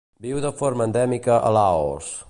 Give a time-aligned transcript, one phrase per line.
[0.25, 2.13] Viu de forma endèmica a Laos.